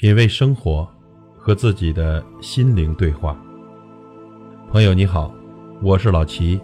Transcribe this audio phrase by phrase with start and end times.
[0.00, 0.88] 品味生活，
[1.36, 3.38] 和自己的心灵对话。
[4.70, 5.30] 朋友你好，
[5.82, 6.58] 我是老齐。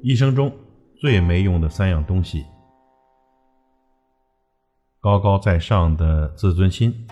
[0.00, 0.50] 一生中
[0.96, 2.46] 最没用的三样东西：
[5.02, 7.06] 高高在上的自尊心。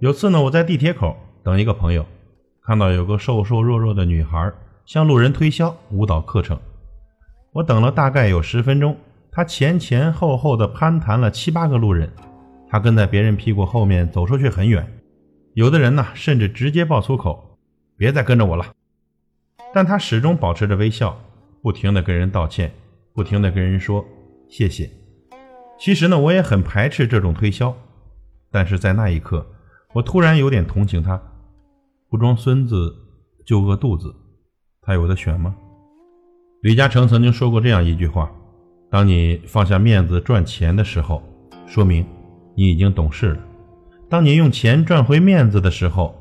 [0.00, 2.04] 有次呢，我在地铁口等一个朋友，
[2.60, 4.52] 看到有个瘦瘦弱弱的女孩。
[4.86, 6.56] 向路人推销舞蹈课程，
[7.52, 8.96] 我等了大概有十分钟，
[9.32, 12.08] 他前前后后的攀谈了七八个路人，
[12.68, 14.88] 他跟在别人屁股后面走出去很远，
[15.54, 17.58] 有的人呢甚至直接爆粗口
[17.98, 18.64] ：“别再跟着我了。”
[19.74, 21.20] 但他始终保持着微笑，
[21.60, 22.72] 不停的跟人道歉，
[23.12, 24.04] 不停的跟人说
[24.48, 24.88] 谢谢。
[25.80, 27.76] 其实呢，我也很排斥这种推销，
[28.52, 29.44] 但是在那一刻，
[29.94, 31.20] 我突然有点同情他，
[32.08, 32.94] 不装孙子
[33.44, 34.14] 就饿肚子。
[34.86, 35.52] 还有的选吗？
[36.62, 38.30] 李嘉诚曾经说过这样一句话
[38.88, 41.20] ：“当你放下面子赚钱的时候，
[41.66, 42.06] 说明
[42.54, 43.38] 你已经懂事了；
[44.08, 46.14] 当你用钱赚回面子的时候，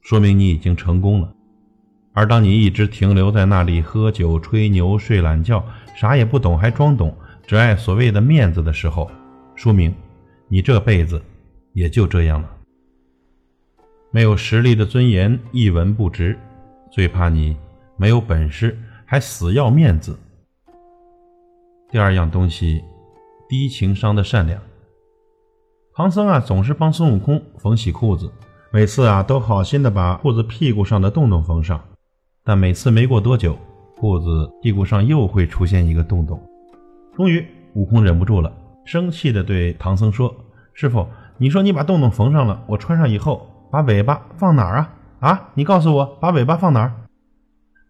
[0.00, 1.28] 说明你已经成功了；
[2.14, 5.62] 而当你一直停留在那里喝酒、吹牛、睡懒觉，
[5.94, 7.14] 啥也不懂还装懂，
[7.46, 9.10] 只爱所谓的面子的时候，
[9.54, 9.94] 说明
[10.48, 11.20] 你这辈子
[11.74, 12.50] 也就这样了。
[14.10, 16.38] 没有实力的尊严一文不值，
[16.90, 17.54] 最怕你。”
[17.96, 20.18] 没有本事还死要面子。
[21.90, 22.84] 第二样东西，
[23.48, 24.60] 低情商的善良。
[25.94, 28.30] 唐僧啊，总是帮孙悟空缝洗裤子，
[28.70, 31.82] 每次啊都好心的把裤子屁股上的洞洞缝上，
[32.44, 33.56] 但每次没过多久，
[33.96, 36.38] 裤子屁股上又会出现一个洞洞。
[37.14, 38.52] 终于，悟空忍不住了，
[38.84, 40.34] 生气的对唐僧说
[40.74, 41.06] ：“师傅，
[41.38, 44.92] 你说你把洞洞缝上了，我穿上以后，把尾巴放哪儿啊？
[45.20, 46.92] 啊，你告诉我，把尾巴放哪儿？”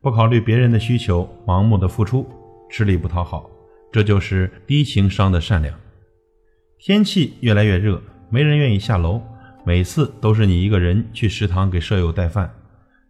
[0.07, 2.25] 不考虑别人的需求，盲目的付出，
[2.71, 3.51] 吃力不讨好，
[3.91, 5.77] 这就是低情商的善良。
[6.79, 9.21] 天气越来越热，没人愿意下楼，
[9.65, 12.49] 每次都是你一个人去食堂给舍友带饭。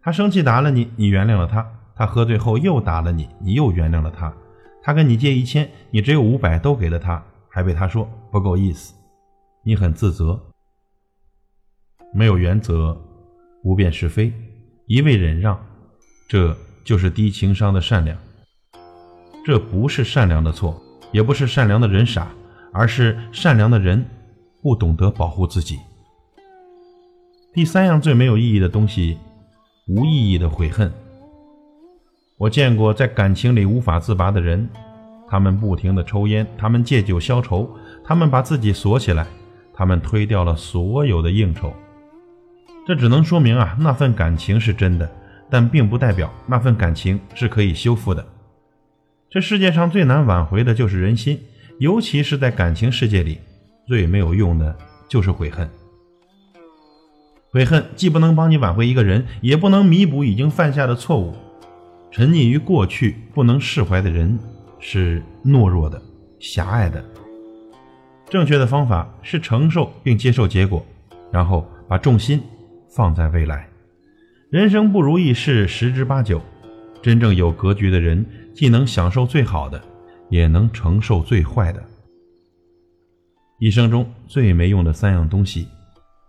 [0.01, 1.63] 他生气打了你，你原谅了他；
[1.95, 4.35] 他喝醉后又打了你，你又原谅了他。
[4.83, 8.95] 他跟你借一千，你只有五百都给了他，还被他说不够意思，
[9.63, 10.41] 你很自责。
[12.15, 12.99] 没有原则，
[13.63, 14.33] 不辨是非，
[14.87, 15.63] 一味忍让，
[16.27, 16.57] 这。
[16.87, 18.17] 就是低情商的善良，
[19.45, 20.81] 这不是善良的错，
[21.11, 22.29] 也不是善良的人傻，
[22.73, 24.07] 而是善良的人
[24.63, 25.81] 不懂得保护自己。
[27.53, 29.19] 第三样最没有意义的东西，
[29.89, 30.93] 无意义的悔恨。
[32.39, 34.69] 我见过在感情里无法自拔的人，
[35.29, 37.69] 他们不停的抽烟，他们借酒消愁，
[38.05, 39.27] 他们把自己锁起来，
[39.75, 41.73] 他们推掉了所有的应酬。
[42.87, 45.11] 这只能说明啊，那份感情是真的。
[45.51, 48.27] 但并不代表那份感情是可以修复的。
[49.29, 51.41] 这世界上最难挽回的就是人心，
[51.79, 53.39] 尤其是在感情世界里，
[53.87, 54.77] 最没有用的
[55.09, 55.69] 就是悔恨。
[57.51, 61.35] 悔恨既不能帮你挽回一个人，也不能弥补已经犯下的错误。
[62.11, 64.39] 沉溺于过去不能释怀的人，
[64.79, 66.01] 是懦弱的、
[66.39, 67.05] 狭隘的。
[68.29, 70.85] 正确的方法是承受并接受结果，
[71.31, 72.43] 然后把重心
[72.89, 73.69] 放在未来。
[74.57, 76.41] 人生不如意事十之八九，
[77.03, 78.25] 真正有格局的人，
[78.55, 79.79] 既能享受最好的，
[80.31, 81.85] 也能承受最坏的。
[83.59, 85.69] 一生中最没用的三样东西：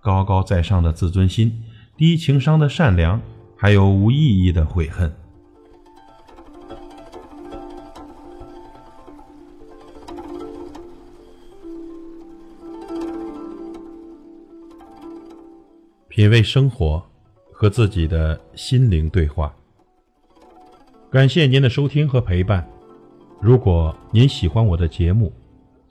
[0.02, 1.64] 高高在上的自尊心、
[1.96, 3.22] 低情商的善良，
[3.56, 5.10] 还有无意义的悔恨。
[16.10, 17.02] 品味生活。
[17.60, 19.52] 和自己的心灵对话。
[21.10, 22.70] 感谢您的收听和陪伴。
[23.42, 25.34] 如果您喜欢我的节目，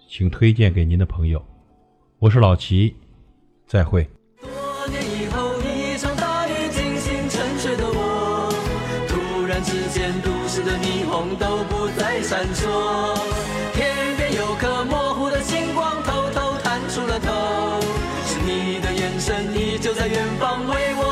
[0.09, 1.44] 请推荐给您的朋友。
[2.21, 2.94] 我是老齐，
[3.66, 4.09] 再会。
[4.41, 8.48] 多年以后，一场大雨惊醒沉睡的我，
[9.09, 13.19] 突然之间，都市的霓虹都不再闪烁，
[13.74, 17.80] 天边有颗模糊的星光偷偷探出了头，
[18.22, 21.06] 是你的眼神依旧在远方为我。